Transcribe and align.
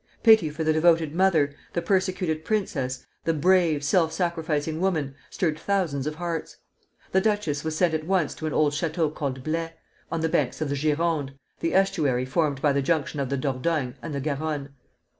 Pity 0.23 0.49
for 0.49 0.63
the 0.63 0.73
devoted 0.73 1.13
mother, 1.13 1.53
the 1.73 1.81
persecuted 1.83 2.43
princess, 2.43 3.05
the 3.25 3.35
brave, 3.35 3.83
self 3.83 4.11
sacrificing 4.11 4.81
woman, 4.81 5.13
stirred 5.29 5.59
thousands 5.59 6.07
of 6.07 6.15
hearts. 6.15 6.57
The 7.11 7.21
duchess 7.21 7.63
was 7.63 7.77
sent 7.77 7.93
at 7.93 8.07
once 8.07 8.33
to 8.33 8.47
an 8.47 8.51
old 8.53 8.73
château 8.73 9.13
called 9.13 9.43
Blaye, 9.43 9.73
on 10.11 10.21
the 10.21 10.27
banks 10.27 10.59
of 10.59 10.69
the 10.69 10.75
Gironde, 10.75 11.35
the 11.59 11.75
estuary 11.75 12.25
formed 12.25 12.63
by 12.63 12.73
the 12.73 12.81
junction 12.81 13.19
of 13.19 13.29
the 13.29 13.37
Dordogne 13.37 13.93
and 14.01 14.11
the 14.15 14.19
Garonne. 14.21 14.69